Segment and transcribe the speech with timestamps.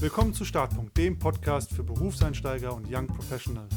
[0.00, 3.74] Willkommen zu Startpunkt, dem Podcast für Berufseinsteiger und Young Professionals.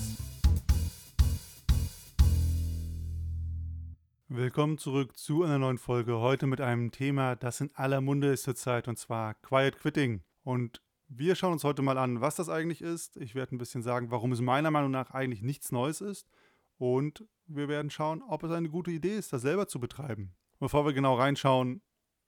[4.27, 6.19] Willkommen zurück zu einer neuen Folge.
[6.19, 10.21] Heute mit einem Thema, das in aller Munde ist zurzeit, und zwar Quiet Quitting.
[10.43, 13.17] Und wir schauen uns heute mal an, was das eigentlich ist.
[13.17, 16.29] Ich werde ein bisschen sagen, warum es meiner Meinung nach eigentlich nichts Neues ist.
[16.77, 20.35] Und wir werden schauen, ob es eine gute Idee ist, das selber zu betreiben.
[20.59, 21.81] Bevor wir genau reinschauen,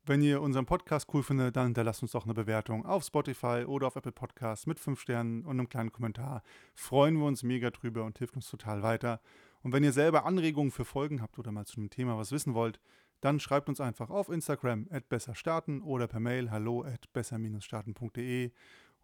[0.05, 3.88] wenn ihr unseren Podcast cool findet, dann hinterlasst uns doch eine Bewertung auf Spotify oder
[3.88, 6.44] auf Apple Podcasts mit 5 Sternen und einem kleinen Kommentar.
[6.73, 9.21] Freuen wir uns mega drüber und hilft uns total weiter.
[9.61, 12.53] Und wenn ihr selber Anregungen für Folgen habt oder mal zu einem Thema was wissen
[12.53, 12.81] wollt,
[13.21, 18.52] dann schreibt uns einfach auf Instagram at besserstarten oder per Mail hallo at besser-starten.de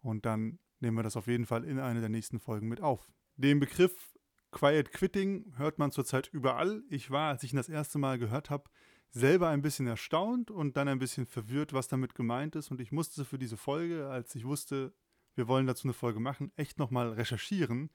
[0.02, 3.08] und dann nehmen wir das auf jeden Fall in eine der nächsten Folgen mit auf.
[3.36, 4.14] Den Begriff
[4.50, 6.82] Quiet Quitting hört man zurzeit überall.
[6.90, 8.64] Ich war, als ich ihn das erste Mal gehört habe,
[9.12, 12.70] selber ein bisschen erstaunt und dann ein bisschen verwirrt, was damit gemeint ist.
[12.70, 14.92] Und ich musste für diese Folge, als ich wusste,
[15.34, 17.90] wir wollen dazu eine Folge machen, echt nochmal recherchieren,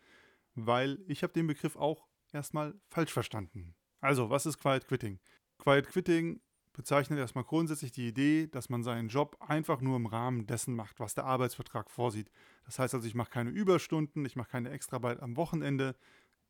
[0.55, 3.75] weil ich habe den Begriff auch erstmal falsch verstanden.
[4.02, 5.19] Also, was ist Quiet Quitting?
[5.58, 6.41] Quiet Quitting
[6.73, 10.99] bezeichnet erstmal grundsätzlich die Idee, dass man seinen Job einfach nur im Rahmen dessen macht,
[10.99, 12.30] was der Arbeitsvertrag vorsieht.
[12.66, 15.95] Das heißt also, ich mache keine Überstunden, ich mache keine Extraarbeit am Wochenende,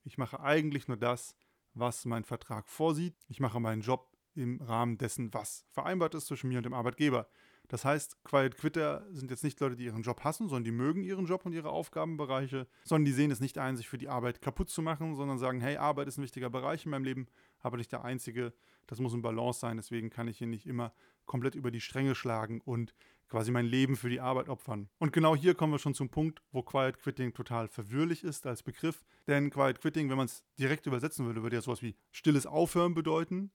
[0.03, 1.35] ich mache eigentlich nur das,
[1.73, 3.15] was mein Vertrag vorsieht.
[3.27, 7.27] Ich mache meinen Job im Rahmen dessen, was vereinbart ist zwischen mir und dem Arbeitgeber.
[7.67, 11.03] Das heißt, Quiet Quitter sind jetzt nicht Leute, die ihren Job hassen, sondern die mögen
[11.03, 14.41] ihren Job und ihre Aufgabenbereiche, sondern die sehen es nicht ein, sich für die Arbeit
[14.41, 17.27] kaputt zu machen, sondern sagen, hey, Arbeit ist ein wichtiger Bereich in meinem Leben,
[17.59, 18.53] aber nicht der einzige.
[18.87, 20.93] Das muss ein Balance sein, deswegen kann ich hier nicht immer
[21.25, 22.93] komplett über die Stränge schlagen und
[23.29, 24.89] quasi mein Leben für die Arbeit opfern.
[24.99, 28.61] Und genau hier kommen wir schon zum Punkt, wo Quiet Quitting total verwirrlich ist als
[28.61, 29.03] Begriff.
[29.27, 32.93] Denn Quiet Quitting, wenn man es direkt übersetzen würde, würde ja sowas wie stilles Aufhören
[32.93, 33.51] bedeuten.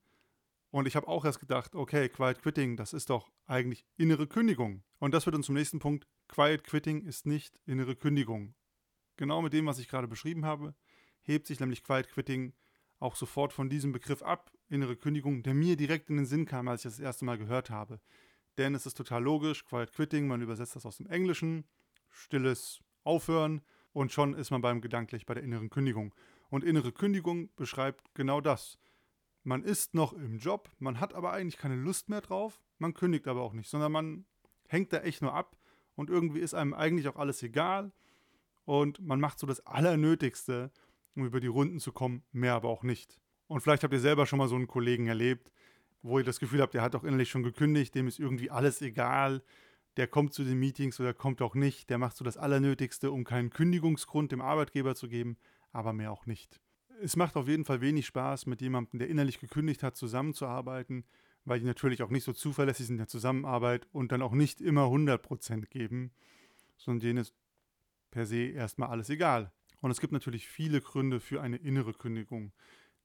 [0.71, 4.85] Und ich habe auch erst gedacht, okay, Quiet Quitting, das ist doch eigentlich innere Kündigung.
[4.99, 6.07] Und das führt uns zum nächsten Punkt.
[6.29, 8.55] Quiet Quitting ist nicht innere Kündigung.
[9.17, 10.75] Genau mit dem, was ich gerade beschrieben habe,
[11.23, 12.55] hebt sich nämlich Quiet Quitting
[13.01, 16.69] auch sofort von diesem Begriff ab, innere Kündigung, der mir direkt in den Sinn kam,
[16.69, 18.01] als ich das, das erste Mal gehört habe.
[18.59, 21.65] Denn es ist total logisch, Quiet Quitting, man übersetzt das aus dem Englischen,
[22.11, 26.15] stilles Aufhören und schon ist man beim gedanklich bei der inneren Kündigung.
[26.51, 28.79] Und innere Kündigung beschreibt genau das
[29.43, 33.27] man ist noch im Job, man hat aber eigentlich keine Lust mehr drauf, man kündigt
[33.27, 34.25] aber auch nicht, sondern man
[34.69, 35.57] hängt da echt nur ab
[35.95, 37.93] und irgendwie ist einem eigentlich auch alles egal
[38.65, 40.71] und man macht so das Allernötigste,
[41.15, 43.21] um über die Runden zu kommen, mehr aber auch nicht.
[43.47, 45.51] Und vielleicht habt ihr selber schon mal so einen Kollegen erlebt,
[46.03, 48.81] wo ihr das Gefühl habt, der hat doch innerlich schon gekündigt, dem ist irgendwie alles
[48.81, 49.43] egal,
[49.97, 53.25] der kommt zu den Meetings oder kommt auch nicht, der macht so das Allernötigste, um
[53.25, 55.37] keinen Kündigungsgrund dem Arbeitgeber zu geben,
[55.73, 56.61] aber mehr auch nicht
[57.03, 61.05] es macht auf jeden Fall wenig Spaß, mit jemandem, der innerlich gekündigt hat, zusammenzuarbeiten,
[61.45, 64.61] weil die natürlich auch nicht so zuverlässig sind in der Zusammenarbeit und dann auch nicht
[64.61, 66.13] immer 100% geben,
[66.77, 67.35] sondern denen ist
[68.11, 69.53] per se erstmal alles egal.
[69.81, 72.53] Und es gibt natürlich viele Gründe für eine innere Kündigung.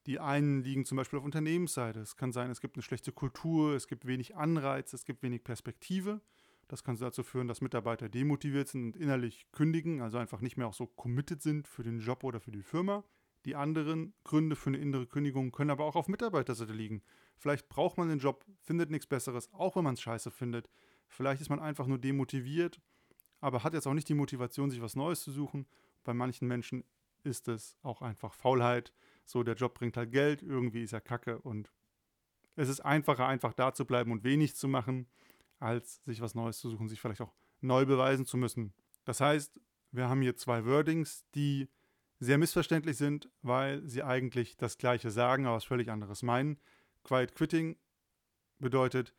[0.06, 2.00] Die einen liegen zum Beispiel auf Unternehmensseite.
[2.00, 5.44] Es kann sein, es gibt eine schlechte Kultur, es gibt wenig Anreiz, es gibt wenig
[5.44, 6.22] Perspektive.
[6.68, 10.68] Das kann dazu führen, dass Mitarbeiter demotiviert sind und innerlich kündigen, also einfach nicht mehr
[10.68, 13.04] auch so committed sind für den Job oder für die Firma.
[13.46, 17.04] Die anderen Gründe für eine innere Kündigung können aber auch auf Mitarbeiterseite liegen.
[17.38, 20.68] Vielleicht braucht man den Job, findet nichts Besseres, auch wenn man es scheiße findet.
[21.08, 22.82] Vielleicht ist man einfach nur demotiviert,
[23.42, 25.68] aber hat jetzt auch nicht die Motivation, sich was Neues zu suchen.
[26.04, 26.84] Bei manchen Menschen
[27.24, 28.92] ist es auch einfach Faulheit.
[29.26, 31.72] So, der Job bringt halt Geld, irgendwie ist er kacke und
[32.56, 35.08] es ist einfacher, einfach da zu bleiben und wenig zu machen,
[35.60, 38.74] als sich was Neues zu suchen, sich vielleicht auch neu beweisen zu müssen.
[39.04, 39.60] Das heißt,
[39.92, 41.70] wir haben hier zwei Wordings, die
[42.20, 46.58] sehr missverständlich sind, weil sie eigentlich das Gleiche sagen, aber was völlig anderes meinen.
[47.04, 47.78] Quiet Quitting
[48.60, 49.14] bedeutet,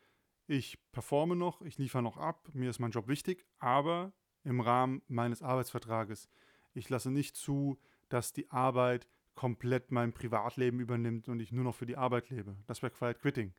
[0.47, 4.13] ich performe noch, ich liefere noch ab, mir ist mein Job wichtig, aber
[4.43, 6.29] im Rahmen meines Arbeitsvertrages.
[6.73, 7.77] Ich lasse nicht zu,
[8.09, 12.55] dass die Arbeit komplett mein Privatleben übernimmt und ich nur noch für die Arbeit lebe.
[12.65, 13.53] Das wäre Quiet Quitting.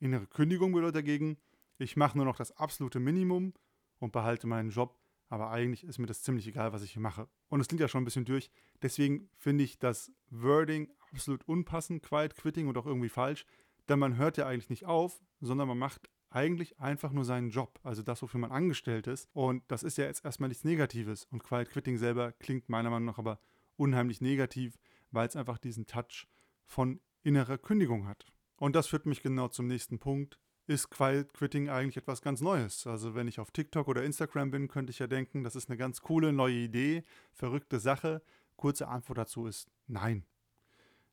[0.00, 1.36] Innere Kündigung bedeutet dagegen,
[1.78, 3.52] ich mache nur noch das absolute Minimum
[3.98, 4.98] und behalte meinen Job
[5.34, 7.26] aber eigentlich ist mir das ziemlich egal, was ich hier mache.
[7.48, 8.52] Und es klingt ja schon ein bisschen durch.
[8.82, 13.44] Deswegen finde ich das Wording absolut unpassend, Quiet Quitting und auch irgendwie falsch.
[13.88, 17.80] Denn man hört ja eigentlich nicht auf, sondern man macht eigentlich einfach nur seinen Job,
[17.82, 19.28] also das, wofür man angestellt ist.
[19.32, 21.24] Und das ist ja jetzt erstmal nichts Negatives.
[21.24, 23.40] Und Quiet Quitting selber klingt meiner Meinung nach aber
[23.74, 24.78] unheimlich negativ,
[25.10, 26.28] weil es einfach diesen Touch
[26.64, 28.26] von innerer Kündigung hat.
[28.54, 32.86] Und das führt mich genau zum nächsten Punkt ist Quiet Quitting eigentlich etwas ganz Neues.
[32.86, 35.76] Also wenn ich auf TikTok oder Instagram bin, könnte ich ja denken, das ist eine
[35.76, 38.22] ganz coole neue Idee, verrückte Sache.
[38.56, 40.24] Kurze Antwort dazu ist nein.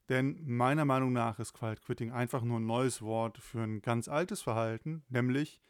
[0.09, 4.07] Denn meiner Meinung nach ist Quiet Quitting einfach nur ein neues Wort für ein ganz
[4.07, 5.61] altes Verhalten, nämlich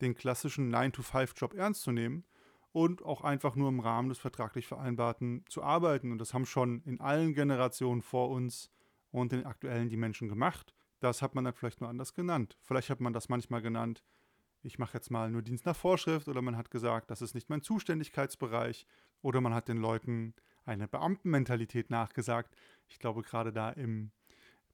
[0.00, 2.24] den klassischen 9-to-5-Job ernst zu nehmen
[2.72, 6.10] und auch einfach nur im Rahmen des vertraglich Vereinbarten zu arbeiten.
[6.10, 8.70] Und das haben schon in allen Generationen vor uns
[9.10, 10.74] und den aktuellen die Menschen gemacht.
[11.02, 12.56] Das hat man dann vielleicht nur anders genannt.
[12.60, 14.04] Vielleicht hat man das manchmal genannt,
[14.62, 17.50] ich mache jetzt mal nur Dienst nach Vorschrift oder man hat gesagt, das ist nicht
[17.50, 18.86] mein Zuständigkeitsbereich
[19.20, 20.32] oder man hat den Leuten
[20.64, 22.54] eine Beamtenmentalität nachgesagt.
[22.86, 24.12] Ich glaube, gerade da im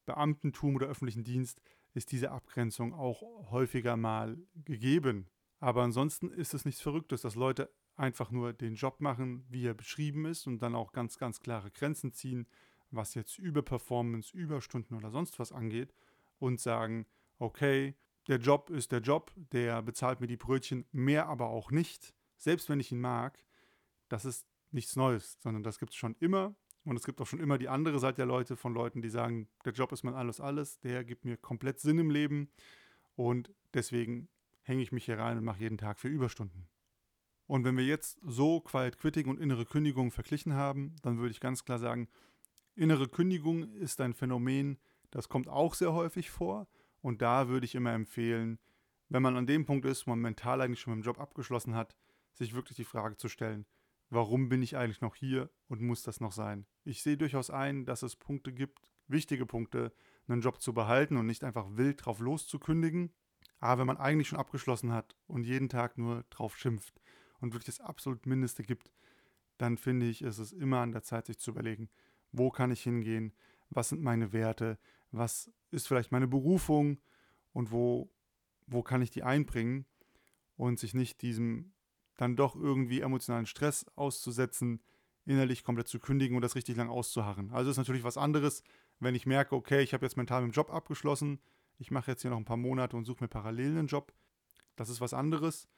[0.04, 1.62] Beamtentum oder öffentlichen Dienst
[1.94, 4.36] ist diese Abgrenzung auch häufiger mal
[4.66, 5.30] gegeben.
[5.60, 9.72] Aber ansonsten ist es nichts Verrücktes, dass Leute einfach nur den Job machen, wie er
[9.72, 12.46] beschrieben ist und dann auch ganz, ganz klare Grenzen ziehen,
[12.90, 15.94] was jetzt Überperformance, Überstunden oder sonst was angeht
[16.38, 17.06] und sagen,
[17.38, 17.94] okay,
[18.28, 22.68] der Job ist der Job, der bezahlt mir die Brötchen, mehr aber auch nicht, selbst
[22.68, 23.38] wenn ich ihn mag,
[24.08, 26.54] das ist nichts Neues, sondern das gibt es schon immer.
[26.84, 29.48] Und es gibt auch schon immer die andere Seite der Leute, von Leuten, die sagen,
[29.64, 32.50] der Job ist mein alles, alles, der gibt mir komplett Sinn im Leben
[33.14, 34.28] und deswegen
[34.62, 36.68] hänge ich mich hier rein und mache jeden Tag für Überstunden.
[37.46, 41.40] Und wenn wir jetzt so Quiet Quitting und innere Kündigung verglichen haben, dann würde ich
[41.40, 42.08] ganz klar sagen,
[42.74, 44.78] innere Kündigung ist ein Phänomen,
[45.10, 46.68] das kommt auch sehr häufig vor.
[47.00, 48.58] Und da würde ich immer empfehlen,
[49.08, 51.74] wenn man an dem Punkt ist, wo man mental eigentlich schon mit dem Job abgeschlossen
[51.74, 51.96] hat,
[52.34, 53.66] sich wirklich die Frage zu stellen,
[54.10, 56.66] warum bin ich eigentlich noch hier und muss das noch sein?
[56.84, 59.92] Ich sehe durchaus ein, dass es Punkte gibt, wichtige Punkte,
[60.26, 63.12] einen Job zu behalten und nicht einfach wild drauf loszukündigen.
[63.60, 67.00] Aber wenn man eigentlich schon abgeschlossen hat und jeden Tag nur drauf schimpft
[67.40, 68.90] und wirklich das absolut Mindeste gibt,
[69.56, 71.88] dann finde ich, ist es immer an der Zeit, sich zu überlegen,
[72.30, 73.32] wo kann ich hingehen,
[73.70, 74.78] was sind meine Werte,
[75.10, 76.98] was ist vielleicht meine Berufung
[77.52, 78.10] und wo,
[78.66, 79.86] wo kann ich die einbringen
[80.56, 81.72] und sich nicht diesem
[82.16, 84.82] dann doch irgendwie emotionalen Stress auszusetzen,
[85.24, 87.52] innerlich komplett zu kündigen und das richtig lang auszuharren.
[87.52, 88.64] Also ist natürlich was anderes,
[88.98, 91.38] wenn ich merke, okay, ich habe jetzt mental mit dem Job abgeschlossen,
[91.78, 94.12] ich mache jetzt hier noch ein paar Monate und suche mir parallel einen Job.
[94.74, 95.68] Das ist was anderes.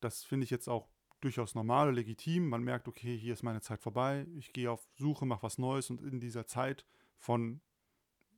[0.00, 0.88] Das finde ich jetzt auch
[1.20, 2.48] durchaus normal und legitim.
[2.48, 4.26] Man merkt, okay, hier ist meine Zeit vorbei.
[4.36, 6.86] Ich gehe auf Suche, mache was Neues und in dieser Zeit
[7.20, 7.60] von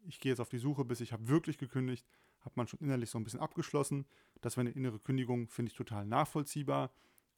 [0.04, 2.06] ich gehe jetzt auf die Suche, bis ich habe wirklich gekündigt,
[2.40, 4.04] hat man schon innerlich so ein bisschen abgeschlossen.
[4.40, 6.92] Das wäre eine innere Kündigung, finde ich total nachvollziehbar.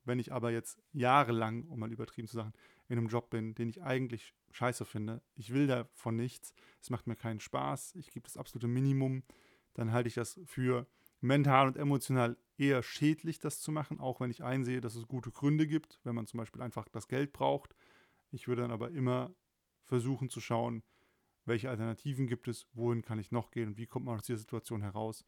[0.05, 2.53] Wenn ich aber jetzt jahrelang, um mal übertrieben zu sagen,
[2.89, 7.07] in einem Job bin, den ich eigentlich scheiße finde, ich will davon nichts, es macht
[7.07, 9.23] mir keinen Spaß, ich gebe das absolute Minimum,
[9.75, 10.87] dann halte ich das für
[11.21, 15.31] mental und emotional eher schädlich, das zu machen, auch wenn ich einsehe, dass es gute
[15.31, 17.75] Gründe gibt, wenn man zum Beispiel einfach das Geld braucht.
[18.31, 19.35] Ich würde dann aber immer
[19.85, 20.83] versuchen zu schauen,
[21.47, 24.39] welche Alternativen gibt es, wohin kann ich noch gehen und wie kommt man aus dieser
[24.39, 25.25] Situation heraus.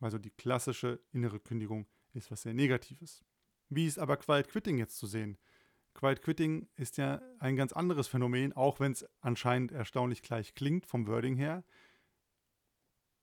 [0.00, 3.24] Also die klassische innere Kündigung ist was sehr Negatives.
[3.68, 5.38] Wie ist aber Quiet Quitting jetzt zu sehen?
[5.94, 10.86] Quiet Quitting ist ja ein ganz anderes Phänomen, auch wenn es anscheinend erstaunlich gleich klingt
[10.86, 11.64] vom Wording her.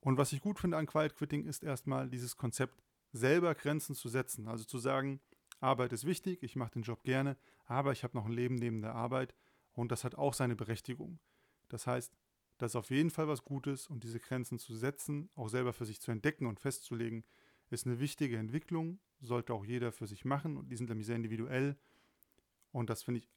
[0.01, 2.81] Und was ich gut finde an Quiet Quitting ist erstmal dieses Konzept,
[3.13, 4.47] selber Grenzen zu setzen.
[4.47, 5.21] Also zu sagen,
[5.59, 8.81] Arbeit ist wichtig, ich mache den Job gerne, aber ich habe noch ein Leben neben
[8.81, 9.33] der Arbeit
[9.73, 11.19] und das hat auch seine Berechtigung.
[11.69, 12.17] Das heißt,
[12.57, 15.85] das ist auf jeden Fall was Gutes und diese Grenzen zu setzen, auch selber für
[15.85, 17.23] sich zu entdecken und festzulegen,
[17.69, 21.15] ist eine wichtige Entwicklung, sollte auch jeder für sich machen und die sind nämlich sehr
[21.15, 21.77] individuell
[22.71, 23.29] und das finde ich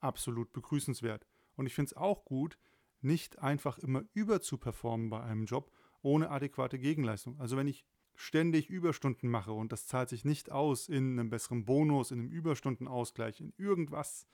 [0.00, 1.26] absolut begrüßenswert.
[1.56, 2.58] Und ich finde es auch gut,
[3.00, 5.70] nicht einfach immer überzuperformen bei einem Job
[6.02, 7.38] ohne adäquate Gegenleistung.
[7.38, 7.84] Also wenn ich
[8.14, 12.30] ständig Überstunden mache und das zahlt sich nicht aus in einem besseren Bonus, in einem
[12.30, 14.26] Überstundenausgleich, in irgendwas,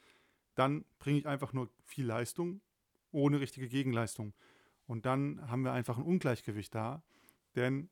[0.55, 2.61] dann bringe ich einfach nur viel Leistung
[3.13, 4.35] ohne richtige Gegenleistung.
[4.87, 7.03] Und dann haben wir einfach ein Ungleichgewicht da,
[7.55, 7.91] denn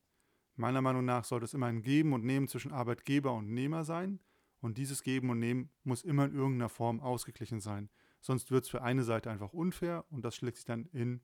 [0.56, 4.20] meiner Meinung nach sollte es immer ein Geben und Nehmen zwischen Arbeitgeber und Nehmer sein.
[4.60, 7.90] Und dieses Geben und Nehmen muss immer in irgendeiner Form ausgeglichen sein.
[8.20, 11.20] Sonst wird es für eine Seite einfach unfair und das schlägt sich dann in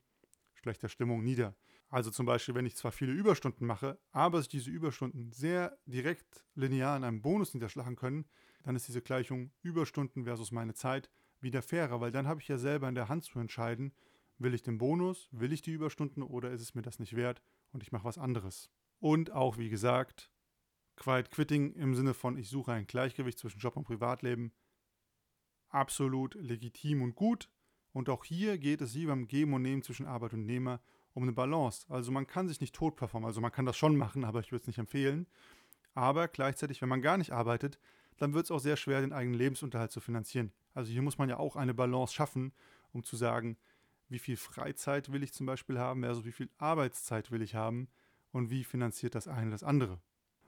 [0.54, 1.56] schlechter Stimmung nieder.
[1.88, 6.44] Also zum Beispiel, wenn ich zwar viele Überstunden mache, aber sich diese Überstunden sehr direkt
[6.54, 8.24] linear in einem Bonus niederschlagen können,
[8.62, 11.10] dann ist diese Gleichung Überstunden versus meine Zeit
[11.44, 13.92] wieder fairer, weil dann habe ich ja selber in der Hand zu entscheiden,
[14.38, 17.40] will ich den Bonus, will ich die Überstunden oder ist es mir das nicht wert
[17.72, 18.70] und ich mache was anderes.
[18.98, 20.30] Und auch, wie gesagt,
[20.96, 24.52] Quiet Quitting im Sinne von, ich suche ein Gleichgewicht zwischen Job und Privatleben,
[25.68, 27.48] absolut legitim und gut.
[27.92, 30.80] Und auch hier geht es wie beim Geben und Nehmen zwischen Arbeit und Nehmer
[31.12, 31.86] um eine Balance.
[31.88, 34.50] Also man kann sich nicht tot performen, also man kann das schon machen, aber ich
[34.50, 35.26] würde es nicht empfehlen.
[35.94, 37.78] Aber gleichzeitig, wenn man gar nicht arbeitet,
[38.16, 40.52] dann wird es auch sehr schwer, den eigenen Lebensunterhalt zu finanzieren.
[40.72, 42.52] Also hier muss man ja auch eine Balance schaffen,
[42.92, 43.56] um zu sagen,
[44.08, 47.88] wie viel Freizeit will ich zum Beispiel haben, also wie viel Arbeitszeit will ich haben
[48.32, 50.00] und wie finanziert das eine das andere.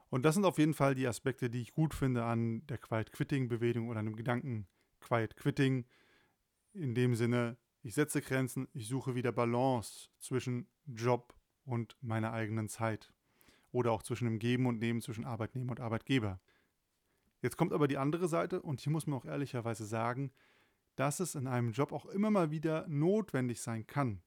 [0.08, 3.12] Und das sind auf jeden Fall die Aspekte, die ich gut finde an der Quiet
[3.12, 4.66] Quitting Bewegung oder dem Gedanken
[5.00, 5.84] Quiet Quitting.
[6.74, 12.68] In dem Sinne, ich setze Grenzen, ich suche wieder Balance zwischen Job und meiner eigenen
[12.68, 13.12] Zeit.
[13.72, 16.40] Oder auch zwischen dem Geben und Nehmen zwischen Arbeitnehmer und Arbeitgeber.
[17.46, 20.32] Jetzt kommt aber die andere Seite und hier muss man auch ehrlicherweise sagen,
[20.96, 24.20] dass es in einem Job auch immer mal wieder notwendig sein kann,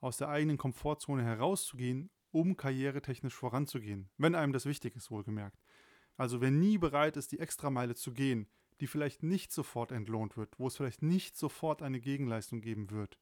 [0.00, 5.60] aus der eigenen Komfortzone herauszugehen, um karrieretechnisch voranzugehen, wenn einem das wichtig ist, wohlgemerkt.
[6.16, 8.48] Also wer nie bereit ist, die Extrameile zu gehen,
[8.80, 13.18] die vielleicht nicht sofort entlohnt wird, wo es vielleicht nicht sofort eine Gegenleistung geben wird,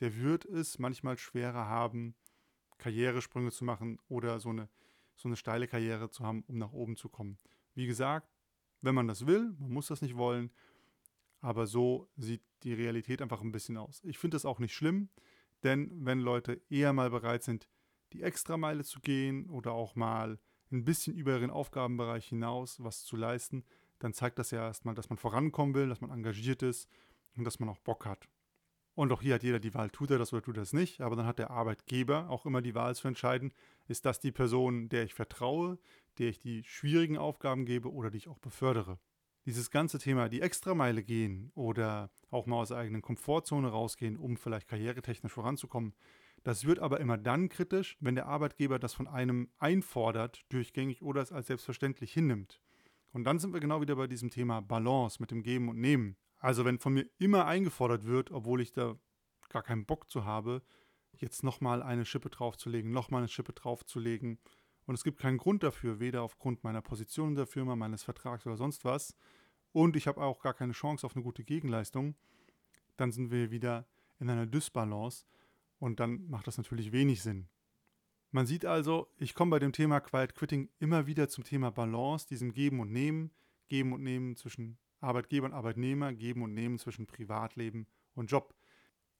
[0.00, 2.14] der wird es manchmal schwerer haben,
[2.76, 4.68] Karrieresprünge zu machen oder so eine,
[5.16, 7.38] so eine steile Karriere zu haben, um nach oben zu kommen.
[7.74, 8.28] Wie gesagt,
[8.80, 10.50] wenn man das will, man muss das nicht wollen,
[11.40, 14.00] aber so sieht die Realität einfach ein bisschen aus.
[14.04, 15.08] Ich finde das auch nicht schlimm,
[15.62, 17.68] denn wenn Leute eher mal bereit sind,
[18.12, 20.38] die Extrameile zu gehen oder auch mal
[20.70, 23.64] ein bisschen über ihren Aufgabenbereich hinaus was zu leisten,
[23.98, 26.88] dann zeigt das ja erstmal, dass man vorankommen will, dass man engagiert ist
[27.36, 28.28] und dass man auch Bock hat.
[28.94, 31.00] Und auch hier hat jeder die Wahl, tut er das oder tut er das nicht.
[31.00, 33.52] Aber dann hat der Arbeitgeber auch immer die Wahl zu entscheiden,
[33.88, 35.78] ist das die Person, der ich vertraue,
[36.18, 38.98] der ich die schwierigen Aufgaben gebe oder die ich auch befördere.
[39.46, 44.36] Dieses ganze Thema, die Extrameile gehen oder auch mal aus der eigenen Komfortzone rausgehen, um
[44.36, 45.94] vielleicht karrieretechnisch voranzukommen,
[46.44, 51.22] das wird aber immer dann kritisch, wenn der Arbeitgeber das von einem einfordert, durchgängig oder
[51.22, 52.60] es als selbstverständlich hinnimmt.
[53.12, 56.16] Und dann sind wir genau wieder bei diesem Thema Balance mit dem Geben und Nehmen.
[56.42, 58.96] Also wenn von mir immer eingefordert wird, obwohl ich da
[59.48, 60.60] gar keinen Bock zu habe,
[61.12, 64.40] jetzt nochmal eine Schippe draufzulegen, nochmal eine Schippe draufzulegen.
[64.84, 68.44] Und es gibt keinen Grund dafür, weder aufgrund meiner Position in der Firma, meines Vertrags
[68.44, 69.14] oder sonst was.
[69.70, 72.16] Und ich habe auch gar keine Chance auf eine gute Gegenleistung.
[72.96, 73.86] Dann sind wir wieder
[74.18, 75.24] in einer Dysbalance
[75.78, 77.48] und dann macht das natürlich wenig Sinn.
[78.32, 82.26] Man sieht also, ich komme bei dem Thema Quiet Quitting immer wieder zum Thema Balance,
[82.26, 83.30] diesem Geben und Nehmen,
[83.68, 88.54] Geben und Nehmen zwischen Arbeitgeber und Arbeitnehmer geben und nehmen zwischen Privatleben und Job.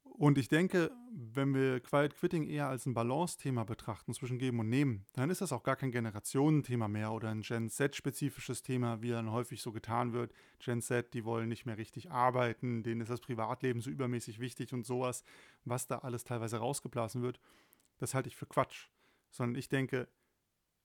[0.04, 4.68] Und ich denke, wenn wir Quiet Quitting eher als ein Balance-Thema betrachten zwischen Geben und
[4.68, 9.10] Nehmen, dann ist das auch gar kein Generationenthema mehr oder ein Gen Z-spezifisches Thema, wie
[9.10, 10.32] dann häufig so getan wird.
[10.58, 14.72] Gen Z, die wollen nicht mehr richtig arbeiten, denen ist das Privatleben so übermäßig wichtig
[14.74, 15.24] und sowas,
[15.64, 17.40] was da alles teilweise rausgeblasen wird,
[17.98, 18.88] das halte ich für Quatsch.
[19.30, 20.08] Sondern ich denke,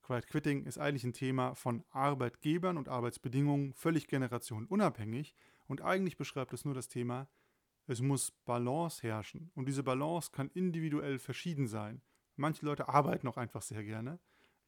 [0.08, 5.36] Quiet Quitting ist eigentlich ein Thema von Arbeitgebern und Arbeitsbedingungen völlig generationenunabhängig
[5.68, 7.28] und eigentlich beschreibt es nur das Thema,
[7.88, 12.02] es muss Balance herrschen und diese Balance kann individuell verschieden sein.
[12.38, 14.18] Manche Leute arbeiten auch einfach sehr gerne,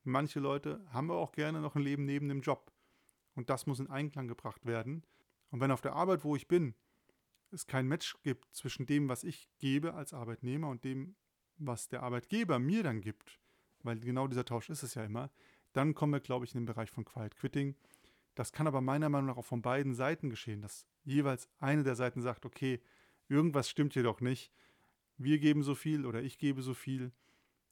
[0.04, 2.74] manche Leute haben auch gerne noch ein Leben neben dem Job
[3.34, 5.06] und das muss in Einklang gebracht werden.
[5.52, 6.76] Und wenn auf der Arbeit, wo ich bin,
[7.50, 11.16] es kein Match gibt zwischen dem, was ich gebe als Arbeitnehmer und dem,
[11.56, 13.40] was der Arbeitgeber mir dann gibt,
[13.84, 15.30] weil genau dieser Tausch ist es ja immer,
[15.74, 17.76] dann kommen wir, glaube ich, in den Bereich von Quiet Quitting.
[18.36, 21.96] Das kann aber meiner Meinung nach auch von beiden Seiten geschehen, dass jeweils eine der
[21.96, 22.82] Seiten sagt, okay,
[23.28, 24.52] irgendwas stimmt hier doch nicht.
[25.18, 27.12] Wir geben so viel oder ich gebe so viel,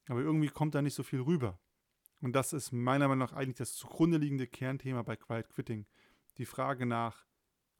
[0.06, 1.58] aber irgendwie kommt da nicht so viel rüber.
[2.20, 5.86] Und das ist meiner Meinung nach eigentlich das zugrunde liegende Kernthema bei Quiet Quitting.
[6.36, 7.24] Die Frage nach,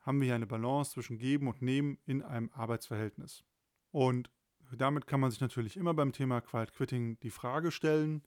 [0.00, 3.44] haben wir hier eine Balance zwischen Geben und Nehmen in einem Arbeitsverhältnis?
[3.90, 4.30] Und
[4.77, 8.23] damit kann man sich natürlich immer beim Thema Quiet Quitting die Frage stellen,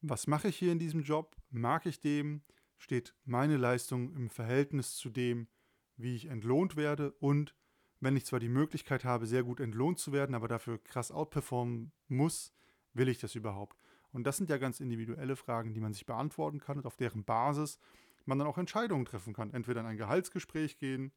[0.00, 1.36] was mache ich hier in diesem Job?
[1.50, 2.42] Mag ich dem?
[2.76, 5.48] Steht meine Leistung im Verhältnis zu dem,
[5.96, 7.10] wie ich entlohnt werde?
[7.12, 7.56] Und
[7.98, 11.90] wenn ich zwar die Möglichkeit habe, sehr gut entlohnt zu werden, aber dafür krass outperformen
[12.06, 12.54] muss,
[12.94, 13.76] will ich das überhaupt?
[14.12, 17.24] Und das sind ja ganz individuelle Fragen, die man sich beantworten kann und auf deren
[17.24, 17.78] Basis
[18.24, 19.52] man dann auch Entscheidungen treffen kann.
[19.52, 21.12] Entweder in ein Gehaltsgespräch gehen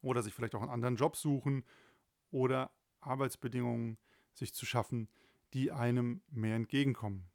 [0.00, 1.64] oder sich vielleicht auch einen anderen Job suchen
[2.32, 3.98] oder Arbeitsbedingungen
[4.32, 5.08] sich zu schaffen,
[5.54, 7.30] die einem mehr entgegenkommen.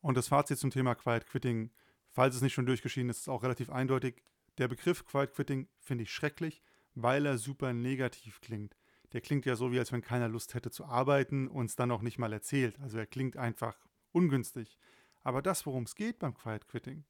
[0.00, 1.70] Und das Fazit zum Thema Quiet Quitting,
[2.10, 4.22] falls es nicht schon durchgeschieden ist, ist auch relativ eindeutig.
[4.58, 6.62] Der Begriff Quiet Quitting finde ich schrecklich,
[6.94, 8.76] weil er super negativ klingt.
[9.12, 11.90] Der klingt ja so, wie als wenn keiner Lust hätte zu arbeiten und es dann
[11.90, 12.78] auch nicht mal erzählt.
[12.80, 13.76] Also er klingt einfach
[14.12, 14.78] ungünstig.
[15.22, 17.04] Aber das, worum es geht beim Quiet Quitting,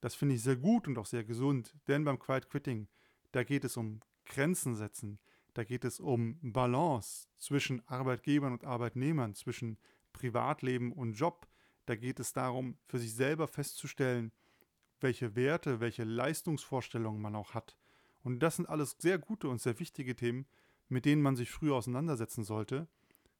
[0.00, 1.74] das finde ich sehr gut und auch sehr gesund.
[1.88, 2.88] Denn beim Quiet Quitting,
[3.32, 5.18] da geht es um Grenzen setzen.
[5.54, 9.78] Da geht es um Balance zwischen Arbeitgebern und Arbeitnehmern, zwischen
[10.12, 11.48] Privatleben und Job.
[11.86, 14.32] Da geht es darum, für sich selber festzustellen,
[15.00, 17.76] welche Werte, welche Leistungsvorstellungen man auch hat.
[18.22, 20.46] Und das sind alles sehr gute und sehr wichtige Themen,
[20.88, 22.86] mit denen man sich früher auseinandersetzen sollte,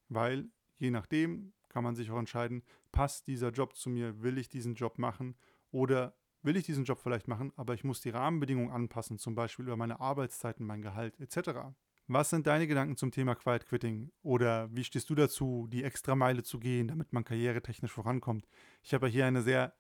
[0.09, 0.49] weil
[0.79, 2.63] je nachdem kann man sich auch entscheiden,
[2.93, 5.37] passt dieser Job zu mir, will ich diesen Job machen
[5.71, 9.67] oder will ich diesen Job vielleicht machen, aber ich muss die Rahmenbedingungen anpassen, zum Beispiel
[9.67, 11.75] über meine Arbeitszeiten, mein Gehalt etc.
[12.13, 14.11] Was sind deine Gedanken zum Thema Quiet Quitting?
[14.25, 18.49] Oder wie stehst du dazu, die extra Meile zu gehen, damit man karrieretechnisch vorankommt?
[18.83, 19.75] Ich habe hier eine sehr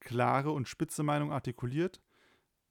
[0.00, 2.00] klare und spitze Meinung artikuliert.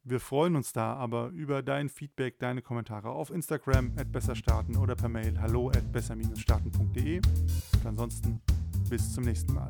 [0.03, 4.95] Wir freuen uns da aber über dein Feedback, deine Kommentare auf Instagram at besserstarten oder
[4.95, 7.17] per Mail hallo at besser-starten.de.
[7.17, 8.41] Und ansonsten
[8.89, 9.69] bis zum nächsten Mal.